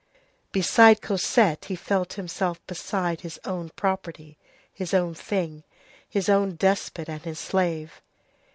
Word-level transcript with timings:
Beside 0.51 0.99
Cosette 0.99 1.65
he 1.65 1.75
felt 1.75 2.13
himself 2.13 2.59
beside 2.65 3.21
his 3.21 3.39
own 3.45 3.69
property, 3.69 4.35
his 4.73 4.95
own 4.95 5.13
thing, 5.13 5.63
his 6.09 6.27
own 6.27 6.55
despot 6.55 7.07
and 7.07 7.21
his 7.21 7.37
slave. 7.37 8.01